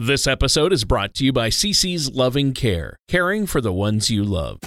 [0.00, 4.22] This episode is brought to you by CC's Loving Care, caring for the ones you
[4.22, 4.60] love.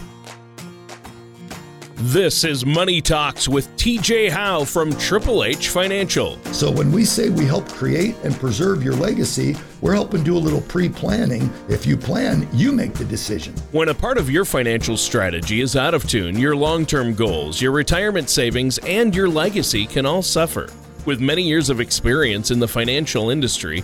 [1.95, 6.37] This is Money Talks with TJ Howe from Triple H Financial.
[6.51, 10.37] So, when we say we help create and preserve your legacy, we're helping do a
[10.37, 11.49] little pre planning.
[11.69, 13.53] If you plan, you make the decision.
[13.71, 17.61] When a part of your financial strategy is out of tune, your long term goals,
[17.61, 20.67] your retirement savings, and your legacy can all suffer.
[21.05, 23.83] With many years of experience in the financial industry,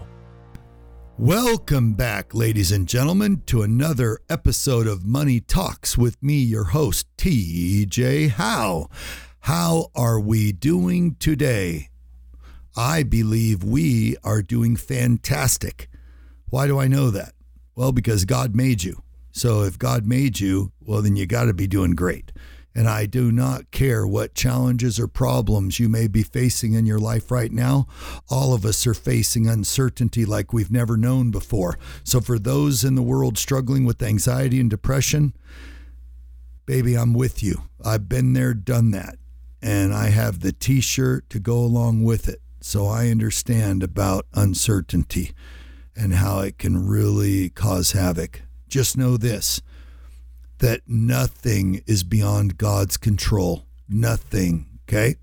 [1.21, 7.05] Welcome back, ladies and gentlemen, to another episode of Money Talks with me, your host,
[7.17, 8.89] TJ Howe.
[9.41, 11.89] How are we doing today?
[12.75, 15.89] I believe we are doing fantastic.
[16.49, 17.33] Why do I know that?
[17.75, 19.03] Well, because God made you.
[19.31, 22.31] So if God made you, well, then you got to be doing great.
[22.73, 26.99] And I do not care what challenges or problems you may be facing in your
[26.99, 27.87] life right now.
[28.29, 31.77] All of us are facing uncertainty like we've never known before.
[32.03, 35.33] So, for those in the world struggling with anxiety and depression,
[36.65, 37.63] baby, I'm with you.
[37.83, 39.17] I've been there, done that.
[39.61, 42.41] And I have the t shirt to go along with it.
[42.61, 45.31] So I understand about uncertainty
[45.95, 48.43] and how it can really cause havoc.
[48.67, 49.61] Just know this
[50.61, 53.65] that nothing is beyond God's control.
[53.89, 54.67] Nothing.
[54.87, 55.15] Okay?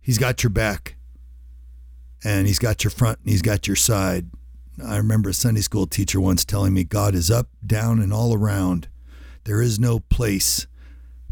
[0.00, 0.96] He's got your back
[2.24, 4.30] and he's got your front and he's got your side.
[4.84, 8.32] I remember a Sunday school teacher once telling me God is up, down, and all
[8.32, 8.88] around.
[9.44, 10.66] There is no place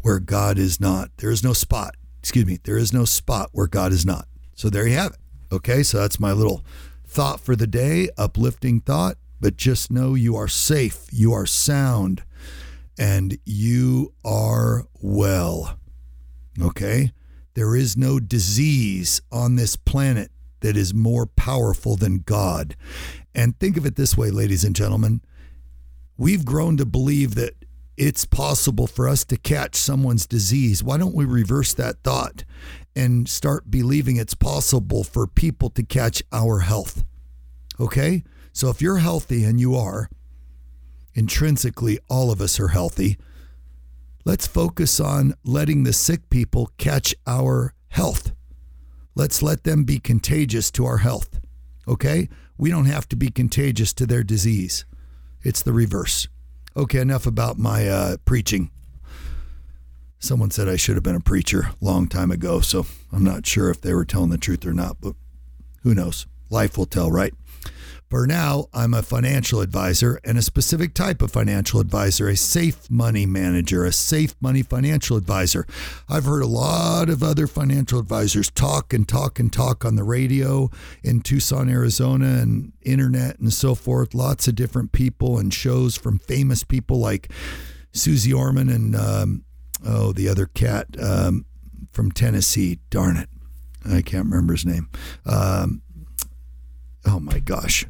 [0.02, 1.11] where God is not.
[1.19, 4.27] There is no spot, excuse me, there is no spot where God is not.
[4.55, 5.55] So there you have it.
[5.55, 6.64] Okay, so that's my little
[7.06, 9.17] thought for the day, uplifting thought.
[9.40, 12.24] But just know you are safe, you are sound,
[12.98, 15.79] and you are well.
[16.61, 17.13] Okay?
[17.55, 22.77] There is no disease on this planet that is more powerful than God.
[23.35, 25.23] And think of it this way, ladies and gentlemen.
[26.17, 27.55] We've grown to believe that
[27.97, 30.83] it's possible for us to catch someone's disease.
[30.83, 32.45] Why don't we reverse that thought
[32.95, 37.05] and start believing it's possible for people to catch our health?
[37.79, 38.25] Okay?
[38.53, 40.11] So if you're healthy and you are,
[41.18, 43.18] intrinsically, all of us are healthy.
[44.24, 48.30] Let's focus on letting the sick people catch our health.
[49.17, 51.40] Let's let them be contagious to our health.
[51.89, 52.28] Okay?
[52.57, 54.84] We don't have to be contagious to their disease.
[55.42, 56.28] It's the reverse.
[56.77, 58.70] Okay, enough about my uh, preaching.
[60.20, 63.45] Someone said I should have been a preacher a long time ago, so I'm not
[63.45, 65.14] sure if they were telling the truth or not, but
[65.83, 66.27] who knows?
[66.48, 67.34] Life will tell, right?
[68.08, 72.91] For now, I'm a financial advisor and a specific type of financial advisor, a safe
[72.91, 75.67] money manager, a safe money financial advisor.
[76.08, 80.05] I've heard a lot of other financial advisors talk and talk and talk on the
[80.05, 80.70] radio
[81.05, 84.14] in Tucson, Arizona, and internet and so forth.
[84.14, 87.30] Lots of different people and shows from famous people like
[87.92, 89.45] Susie Orman and, um,
[89.85, 91.45] oh, the other cat um,
[91.92, 92.79] from Tennessee.
[92.89, 93.29] Darn it.
[93.85, 94.89] I can't remember his name.
[95.27, 95.83] Um,
[97.05, 97.85] oh my gosh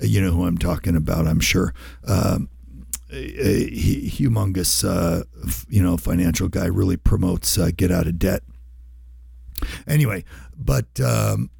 [0.00, 1.74] you know who I'm talking about, I'm sure.
[2.06, 2.48] Um,
[3.10, 5.24] a, humongous, uh,
[5.68, 8.42] you know, financial guy really promotes uh, get out of debt.
[9.86, 10.24] Anyway,
[10.56, 11.50] but um,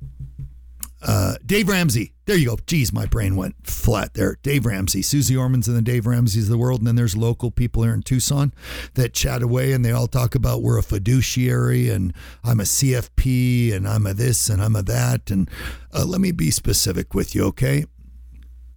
[1.00, 2.58] uh, Dave Ramsey, there you go.
[2.66, 4.36] Geez, my brain went flat there.
[4.42, 6.80] Dave Ramsey, Susie Orman's and the Dave Ramseys of the world.
[6.80, 8.52] And then there's local people here in Tucson
[8.94, 12.12] that chat away and they all talk about we're a fiduciary and
[12.44, 15.30] I'm a CFP and I'm a this and I'm a that.
[15.30, 15.48] And
[15.92, 17.86] uh, let me be specific with you, okay?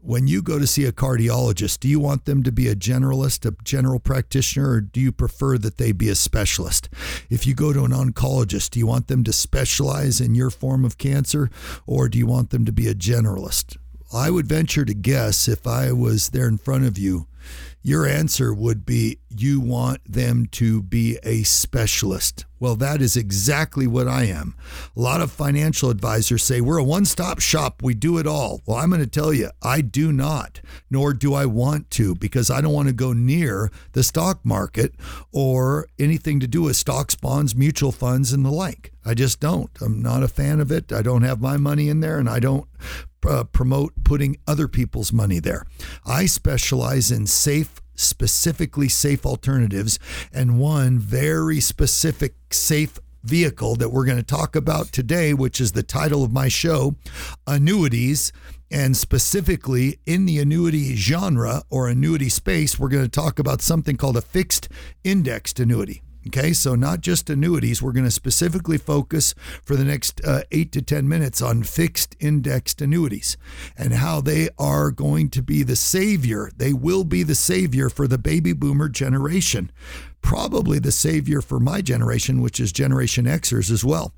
[0.04, 3.46] When you go to see a cardiologist, do you want them to be a generalist,
[3.46, 6.90] a general practitioner, or do you prefer that they be a specialist?
[7.30, 10.84] If you go to an oncologist, do you want them to specialize in your form
[10.86, 11.50] of cancer,
[11.86, 13.78] or do you want them to be a generalist?
[14.14, 17.28] I would venture to guess if I was there in front of you
[17.82, 22.46] your answer would be you want them to be a specialist.
[22.60, 24.56] Well, that is exactly what I am.
[24.96, 28.62] A lot of financial advisors say we're a one stop shop, we do it all.
[28.66, 32.52] Well, I'm going to tell you, I do not, nor do I want to, because
[32.52, 34.94] I don't want to go near the stock market
[35.32, 38.92] or anything to do with stocks, bonds, mutual funds, and the like.
[39.04, 39.72] I just don't.
[39.82, 40.94] I'm not a fan of it.
[40.94, 42.68] I don't have my money in there, and I don't
[43.26, 45.66] uh, promote putting other people's money there.
[46.06, 50.00] I specialize in safe specifically safe alternatives
[50.34, 55.74] and one very specific safe vehicle that we're going to talk about today, which is
[55.74, 56.96] the title of my show,
[57.48, 58.32] Annuities.
[58.72, 63.98] And specifically in the annuity genre or annuity space, we're going to talk about something
[63.98, 64.70] called a fixed
[65.04, 66.02] indexed annuity.
[66.28, 67.82] Okay, so not just annuities.
[67.82, 69.34] We're going to specifically focus
[69.64, 73.38] for the next uh, eight to 10 minutes on fixed indexed annuities
[73.76, 76.52] and how they are going to be the savior.
[76.56, 79.72] They will be the savior for the baby boomer generation,
[80.22, 84.14] probably the savior for my generation, which is Generation Xers as well.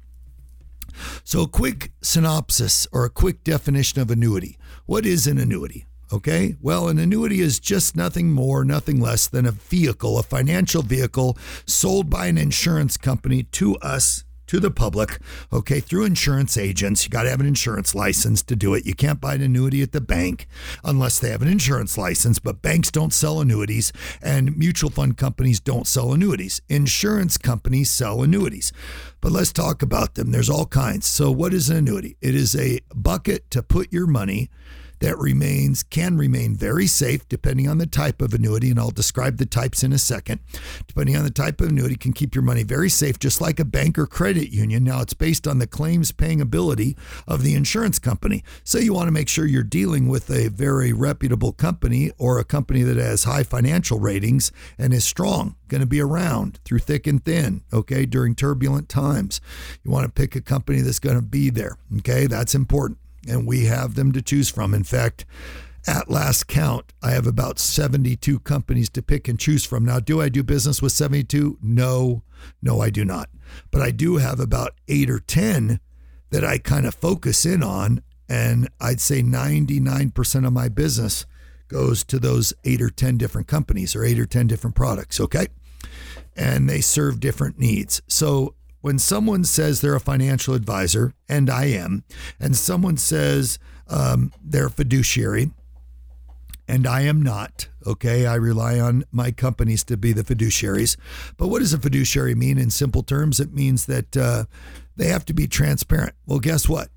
[1.23, 4.57] So, a quick synopsis or a quick definition of annuity.
[4.85, 5.87] What is an annuity?
[6.13, 10.83] Okay, well, an annuity is just nothing more, nothing less than a vehicle, a financial
[10.83, 15.17] vehicle sold by an insurance company to us, to the public,
[15.51, 17.03] okay, through insurance agents.
[17.03, 18.85] You got to have an insurance license to do it.
[18.85, 20.47] You can't buy an annuity at the bank
[20.83, 25.59] unless they have an insurance license, but banks don't sell annuities and mutual fund companies
[25.59, 26.61] don't sell annuities.
[26.69, 28.71] Insurance companies sell annuities.
[29.19, 30.29] But let's talk about them.
[30.29, 31.07] There's all kinds.
[31.07, 32.17] So, what is an annuity?
[32.21, 34.51] It is a bucket to put your money
[34.99, 39.37] that remains can remain very safe depending on the type of annuity and I'll describe
[39.37, 40.39] the types in a second.
[40.87, 43.65] Depending on the type of annuity can keep your money very safe just like a
[43.65, 44.83] bank or credit union.
[44.83, 46.95] Now it's based on the claims paying ability
[47.27, 48.43] of the insurance company.
[48.63, 52.43] So you want to make sure you're dealing with a very reputable company or a
[52.43, 57.07] company that has high financial ratings and is strong, going to be around through thick
[57.07, 59.41] and thin, okay, during turbulent times.
[59.83, 62.27] You want to pick a company that's going to be there, okay?
[62.27, 64.73] That's important and we have them to choose from.
[64.73, 65.25] In fact,
[65.85, 69.83] at last count, I have about 72 companies to pick and choose from.
[69.83, 71.57] Now, do I do business with 72?
[71.61, 72.23] No,
[72.61, 73.29] no, I do not.
[73.69, 75.79] But I do have about eight or 10
[76.29, 78.01] that I kind of focus in on.
[78.29, 81.25] And I'd say 99% of my business
[81.67, 85.19] goes to those eight or 10 different companies or eight or 10 different products.
[85.19, 85.47] Okay.
[86.35, 88.01] And they serve different needs.
[88.07, 92.03] So when someone says they're a financial advisor, and I am,
[92.37, 93.57] and someone says
[93.87, 95.51] um, they're a fiduciary,
[96.67, 98.25] and I am not, okay?
[98.25, 100.97] I rely on my companies to be the fiduciaries.
[101.37, 103.39] But what does a fiduciary mean in simple terms?
[103.39, 104.43] It means that uh,
[104.97, 106.13] they have to be transparent.
[106.25, 106.89] Well, guess what?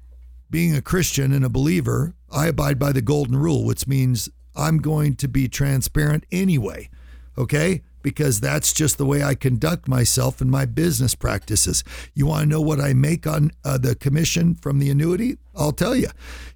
[0.50, 4.78] Being a Christian and a believer, I abide by the golden rule, which means I'm
[4.78, 6.90] going to be transparent anyway,
[7.38, 7.82] okay?
[8.06, 11.82] Because that's just the way I conduct myself in my business practices.
[12.14, 15.38] You want to know what I make on uh, the commission from the annuity?
[15.56, 16.08] I'll tell you.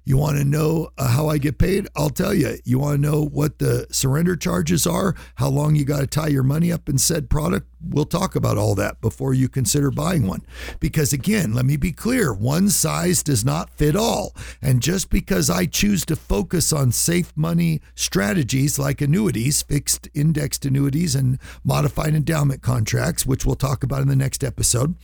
[0.03, 1.87] You want to know uh, how I get paid?
[1.95, 2.57] I'll tell you.
[2.65, 5.15] You want to know what the surrender charges are?
[5.35, 7.67] How long you got to tie your money up in said product?
[7.87, 10.41] We'll talk about all that before you consider buying one.
[10.79, 14.35] Because again, let me be clear one size does not fit all.
[14.61, 20.65] And just because I choose to focus on safe money strategies like annuities, fixed indexed
[20.65, 24.95] annuities, and modified endowment contracts, which we'll talk about in the next episode,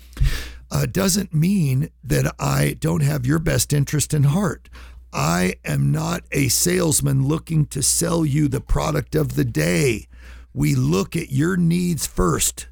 [0.72, 4.70] uh, doesn't mean that I don't have your best interest in heart.
[5.14, 10.08] I am not a salesman looking to sell you the product of the day.
[10.54, 12.68] We look at your needs first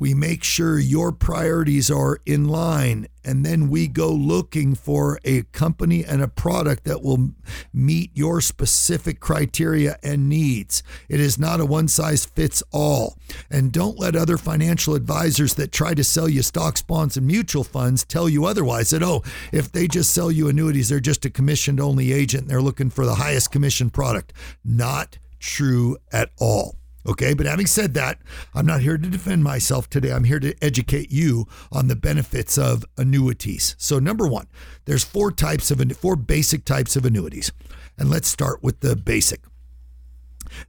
[0.00, 5.42] we make sure your priorities are in line, and then we go looking for a
[5.52, 7.32] company and a product that will
[7.70, 10.82] meet your specific criteria and needs.
[11.10, 13.18] It is not a one size fits all.
[13.50, 17.62] And don't let other financial advisors that try to sell you stocks, bonds, and mutual
[17.62, 21.30] funds tell you otherwise that, oh, if they just sell you annuities, they're just a
[21.30, 24.32] commissioned only agent and they're looking for the highest commission product.
[24.64, 26.79] Not true at all.
[27.06, 28.20] Okay, but having said that,
[28.54, 30.12] I'm not here to defend myself today.
[30.12, 33.74] I'm here to educate you on the benefits of annuities.
[33.78, 34.48] So, number one,
[34.84, 37.52] there's four types of four basic types of annuities,
[37.98, 39.40] and let's start with the basic.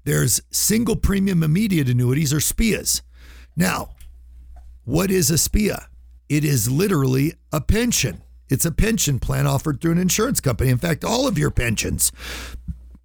[0.06, 3.02] There's single premium immediate annuities or SPIAs.
[3.56, 3.90] Now,
[4.86, 5.88] what is a SPIA?
[6.30, 8.22] It is literally a pension.
[8.50, 10.70] It's a pension plan offered through an insurance company.
[10.70, 12.12] In fact, all of your pensions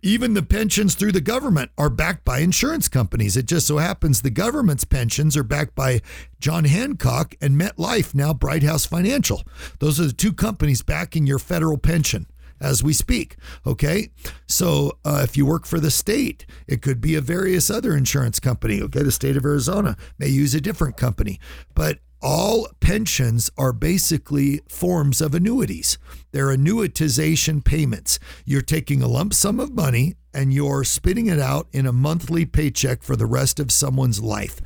[0.06, 3.36] even the pensions through the government are backed by insurance companies.
[3.36, 6.00] It just so happens the government's pensions are backed by
[6.38, 9.42] John Hancock and MetLife, now Brighthouse Financial.
[9.80, 12.26] Those are the two companies backing your federal pension
[12.60, 13.36] as we speak.
[13.66, 14.10] Okay.
[14.46, 18.40] So uh, if you work for the state, it could be a various other insurance
[18.40, 18.80] company.
[18.82, 19.02] Okay.
[19.02, 21.38] The state of Arizona may use a different company,
[21.74, 25.98] but all pensions are basically forms of annuities.
[26.32, 28.18] They're annuitization payments.
[28.44, 32.44] You're taking a lump sum of money and you're spitting it out in a monthly
[32.44, 34.60] paycheck for the rest of someone's life.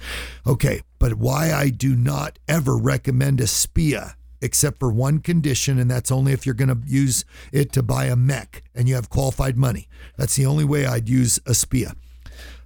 [0.47, 5.91] Okay, but why I do not ever recommend a SPIA except for one condition, and
[5.91, 9.11] that's only if you're going to use it to buy a MEC and you have
[9.11, 9.89] qualified money.
[10.17, 11.95] That's the only way I'd use a SPIA.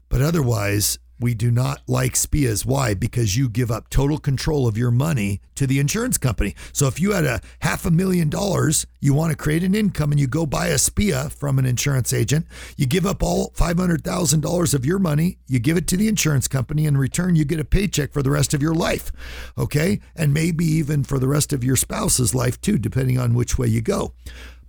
[0.08, 2.66] But otherwise, we do not like SPIAs.
[2.66, 2.94] Why?
[2.94, 6.54] Because you give up total control of your money to the insurance company.
[6.72, 10.10] So if you had a half a million dollars, you want to create an income
[10.10, 14.74] and you go buy a SPIA from an insurance agent, you give up all $500,000
[14.74, 16.86] of your money, you give it to the insurance company.
[16.86, 19.12] And in return, you get a paycheck for the rest of your life.
[19.56, 20.00] Okay.
[20.16, 23.68] And maybe even for the rest of your spouse's life too, depending on which way
[23.68, 24.14] you go.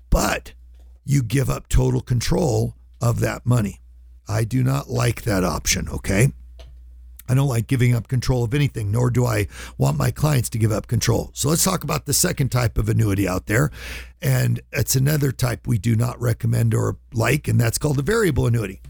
[0.09, 0.53] But
[1.03, 3.81] you give up total control of that money.
[4.27, 6.31] I do not like that option, okay?
[7.27, 10.59] I don't like giving up control of anything, nor do I want my clients to
[10.59, 11.31] give up control.
[11.33, 13.71] So let's talk about the second type of annuity out there.
[14.21, 18.45] And it's another type we do not recommend or like, and that's called a variable
[18.45, 18.81] annuity.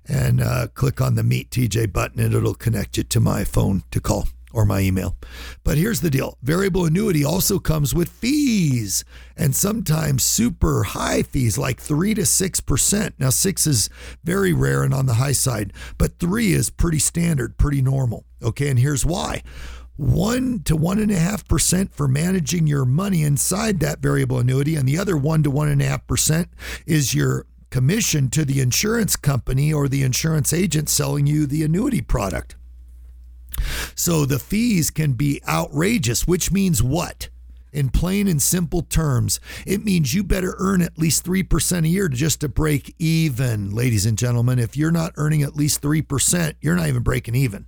[0.07, 3.85] And uh, click on the Meet TJ button, and it'll connect you to my phone
[3.91, 5.17] to call or my email.
[5.65, 9.05] But here's the deal variable annuity also comes with fees
[9.37, 13.13] and sometimes super high fees, like 3 to 6%.
[13.19, 13.91] Now, 6 is
[14.23, 18.25] very rare and on the high side, but 3 is pretty standard, pretty normal.
[18.43, 19.43] Okay, and here's why.
[19.97, 24.75] One to one and a half percent for managing your money inside that variable annuity,
[24.75, 26.49] and the other one to one and a half percent
[26.85, 32.01] is your commission to the insurance company or the insurance agent selling you the annuity
[32.01, 32.57] product.
[33.95, 37.29] So the fees can be outrageous, which means what?
[37.75, 42.09] In plain and simple terms, it means you better earn at least 3% a year
[42.09, 44.61] just to break even, ladies and gentlemen.
[44.61, 47.67] If you're not earning at least 3%, you're not even breaking even.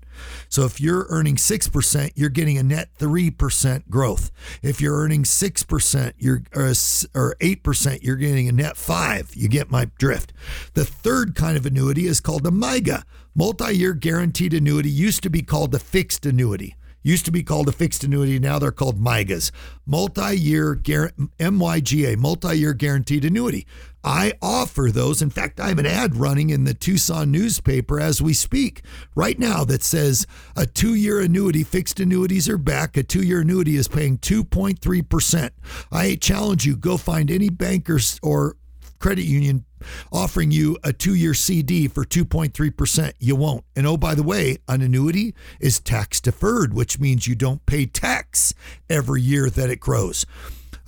[0.48, 4.30] So if you're earning 6%, you're getting a net 3% growth.
[4.62, 6.74] If you're earning 6%, you're or, uh,
[7.18, 9.34] or 8%, you're getting a net 5.
[9.34, 10.32] You get my drift.
[10.74, 13.02] The third kind of annuity is called a MYGA,
[13.34, 16.75] multi-year guaranteed annuity used to be called a fixed annuity
[17.06, 18.38] used to be called a fixed annuity.
[18.38, 19.52] Now they're called MYGAs,
[19.86, 23.66] multi-year MYGA, multi-year guaranteed annuity.
[24.02, 25.22] I offer those.
[25.22, 28.82] In fact, I have an ad running in the Tucson newspaper as we speak
[29.14, 32.96] right now that says a two year annuity, fixed annuities are back.
[32.96, 35.50] A two year annuity is paying 2.3%.
[35.92, 38.56] I challenge you, go find any bankers or
[38.98, 39.64] credit union
[40.12, 43.12] offering you a two year CD for 2.3%.
[43.18, 43.64] You won't.
[43.74, 47.86] And oh, by the way, an annuity is tax deferred, which means you don't pay
[47.86, 48.54] tax
[48.88, 50.26] every year that it grows.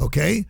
[0.01, 0.47] Okay?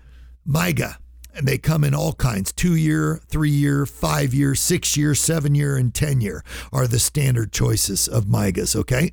[0.49, 0.97] MYGA.
[1.35, 5.55] And they come in all kinds two year, three year, five year, six year, seven
[5.55, 8.75] year, and 10 year are the standard choices of MYGAs.
[8.75, 9.13] Okay?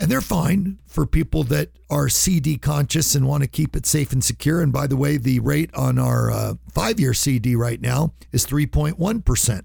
[0.00, 4.12] And they're fine for people that are CD conscious and want to keep it safe
[4.12, 4.60] and secure.
[4.60, 8.46] And by the way, the rate on our uh, five year CD right now is
[8.46, 9.62] 3.1%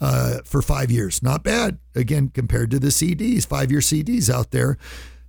[0.00, 1.22] uh, for five years.
[1.22, 1.78] Not bad.
[1.94, 4.78] Again, compared to the CDs, five year CDs out there,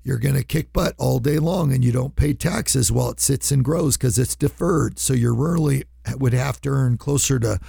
[0.04, 3.20] you're going to kick butt all day long and you don't pay taxes while it
[3.20, 5.00] sits and grows because it's deferred.
[5.00, 5.86] So you really
[6.16, 7.60] would have to earn closer to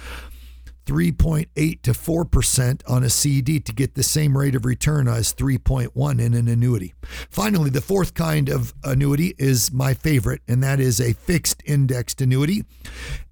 [0.87, 6.21] 3.8 to 4% on a CD to get the same rate of return as 3.1
[6.21, 6.93] in an annuity.
[7.29, 12.21] Finally, the fourth kind of annuity is my favorite, and that is a fixed indexed
[12.21, 12.63] annuity.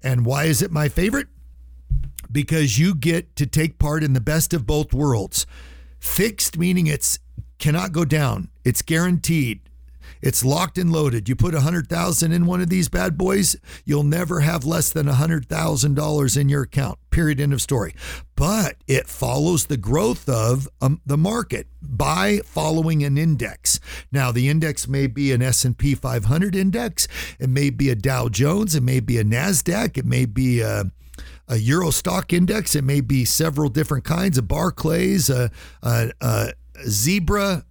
[0.02, 1.28] And why is it my favorite?
[2.30, 5.46] Because you get to take part in the best of both worlds.
[5.98, 7.18] Fixed meaning it's
[7.58, 8.50] cannot go down.
[8.64, 9.62] It's guaranteed.
[10.22, 11.28] It's locked and loaded.
[11.28, 14.90] You put a hundred thousand in one of these bad boys, you'll never have less
[14.90, 16.98] than a hundred thousand dollars in your account.
[17.10, 17.40] Period.
[17.40, 17.94] End of story.
[18.34, 23.80] But it follows the growth of um, the market by following an index.
[24.12, 27.08] Now, the index may be an S&P 500 index.
[27.38, 28.74] It may be a Dow Jones.
[28.74, 29.96] It may be a Nasdaq.
[29.96, 30.84] It may be a
[31.48, 32.74] a Euro stock index.
[32.74, 35.50] It may be several different kinds of Barclays, a,
[36.86, 37.64] Zebra.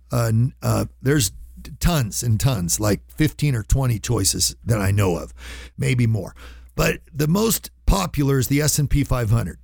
[1.02, 1.32] There's
[1.80, 5.34] tons and tons, like 15 or 20 choices that I know of,
[5.78, 6.36] maybe more.
[6.76, 9.60] But the most popular is the S&P 500.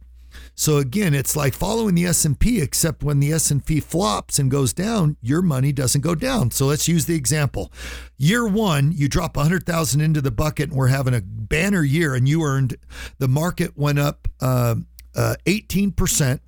[0.55, 5.17] So again, it's like following the S&P except when the S&P flops and goes down,
[5.22, 6.51] your money doesn't go down.
[6.51, 7.72] So let's use the example.
[8.17, 12.27] Year 1, you drop 100,000 into the bucket and we're having a banner year and
[12.27, 12.77] you earned
[13.17, 14.75] the market went up uh,
[15.15, 16.39] uh, 18%,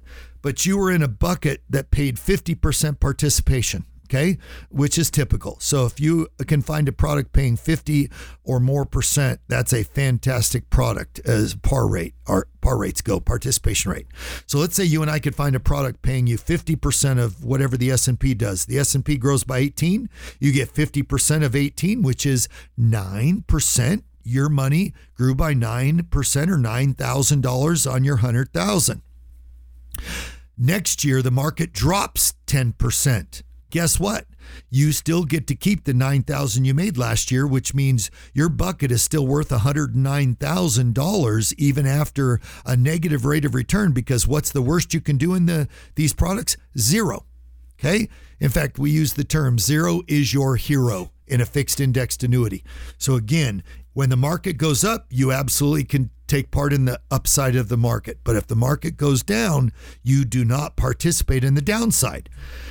[0.41, 4.37] but you were in a bucket that paid 50% participation okay,
[4.69, 5.57] which is typical.
[5.59, 8.09] So if you can find a product paying 50
[8.43, 13.91] or more percent, that's a fantastic product as par rate, our par rates go, participation
[13.91, 14.07] rate.
[14.45, 17.77] So let's say you and I could find a product paying you 50% of whatever
[17.77, 18.65] the S&P does.
[18.65, 22.47] The S&P grows by 18, you get 50% of 18, which is
[22.79, 24.03] 9%.
[24.25, 29.01] Your money grew by 9% or $9,000 on your 100,000.
[30.57, 33.41] Next year the market drops 10%
[33.73, 34.25] guess what?
[34.69, 38.91] You still get to keep the 9000 you made last year, which means your bucket
[38.91, 44.93] is still worth $109,000 even after a negative rate of return because what's the worst
[44.93, 46.55] you can do in the these products?
[46.77, 47.25] Zero.
[47.79, 48.09] Okay?
[48.39, 52.63] In fact, we use the term zero is your hero in a fixed indexed annuity.
[52.99, 53.63] So again,
[53.93, 57.77] when the market goes up, you absolutely can take part in the upside of the
[57.77, 58.19] market.
[58.23, 59.71] But if the market goes down,
[60.03, 62.29] you do not participate in the downside.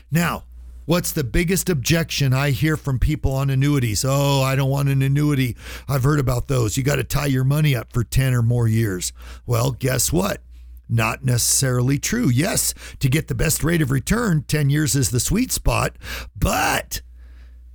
[0.09, 0.44] Now,
[0.85, 4.05] What's the biggest objection I hear from people on annuities?
[4.05, 5.57] Oh, I don't want an annuity.
[5.89, 6.77] I've heard about those.
[6.77, 9.12] You got to tie your money up for 10 or more years.
[9.47, 10.43] Well, guess what?
[10.89, 12.29] Not necessarily true.
[12.29, 15.97] Yes, to get the best rate of return, 10 years is the sweet spot,
[16.37, 17.01] but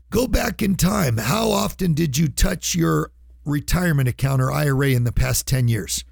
[0.09, 1.17] go back in time.
[1.17, 3.11] How often did you touch your
[3.45, 6.03] retirement account or IRA in the past 10 years?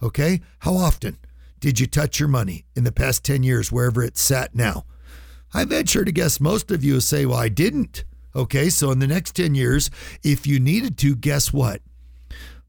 [0.00, 0.40] Okay?
[0.60, 1.18] How often
[1.58, 4.84] did you touch your money in the past 10 years, wherever it's sat now?
[5.56, 8.02] I venture to guess most of you say, well, I didn't.
[8.34, 9.88] Okay, so in the next 10 years,
[10.24, 11.80] if you needed to, guess what?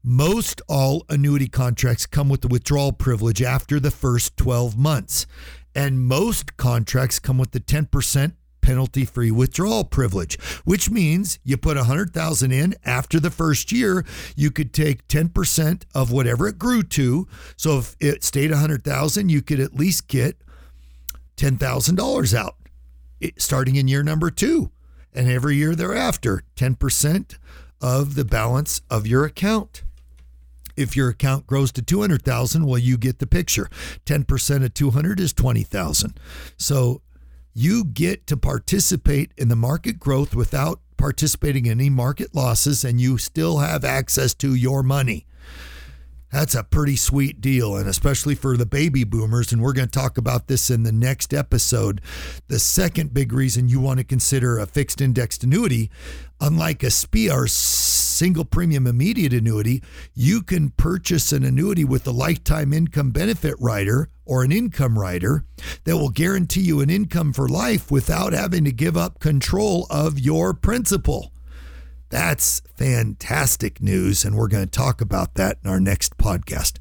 [0.04, 5.26] Most all annuity contracts come with the withdrawal privilege after the first 12 months.
[5.74, 11.76] And most contracts come with the 10% penalty free withdrawal privilege, which means you put
[11.76, 14.04] 100,000 in after the first year,
[14.36, 17.26] you could take 10% of whatever it grew to.
[17.56, 20.36] So if it stayed 100,000, you could at least get
[21.36, 22.56] $10,000 out
[23.38, 24.70] starting in year number two
[25.14, 27.38] and every year thereafter, 10%
[27.80, 29.82] of the balance of your account.
[30.76, 33.68] If your account grows to 200,000, well you get the picture.
[34.04, 36.20] 10% of 200 is 20,000.
[36.58, 37.00] So
[37.54, 43.00] you get to participate in the market growth without participating in any market losses and
[43.00, 45.26] you still have access to your money.
[46.36, 49.52] That's a pretty sweet deal, and especially for the baby boomers.
[49.52, 52.02] And we're going to talk about this in the next episode.
[52.48, 55.90] The second big reason you want to consider a fixed indexed annuity,
[56.38, 62.12] unlike a SPIA or single premium immediate annuity, you can purchase an annuity with a
[62.12, 65.46] lifetime income benefit rider or an income rider
[65.84, 70.18] that will guarantee you an income for life without having to give up control of
[70.18, 71.32] your principal.
[72.16, 76.78] That's fantastic news, and we're going to talk about that in our next podcast.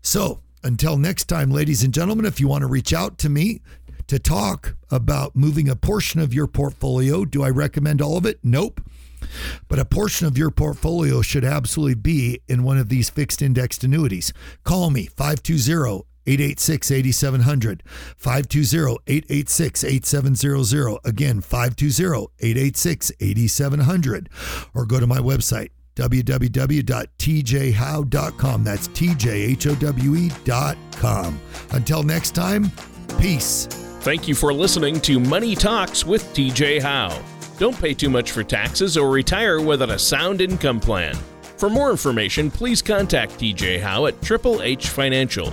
[0.00, 3.60] So, until next time, ladies and gentlemen, if you want to reach out to me
[4.08, 8.40] to talk about moving a portion of your portfolio, do I recommend all of it?
[8.42, 8.80] Nope.
[9.68, 13.84] But a portion of your portfolio should absolutely be in one of these fixed indexed
[13.84, 14.32] annuities.
[14.64, 17.82] Call me 520 886 8700,
[18.16, 20.98] 520 886 8700.
[21.04, 24.28] Again, 520 886 8700.
[24.74, 28.64] Or go to my website, www.tjhowe.com.
[28.64, 29.60] That's tjhowe.com.
[31.70, 32.72] Until next time,
[33.20, 33.66] peace.
[34.00, 37.22] Thank you for listening to Money Talks with TJ Howe.
[37.58, 41.14] Don't pay too much for taxes or retire without a sound income plan.
[41.56, 45.52] For more information, please contact TJ Howe at Triple H Financial.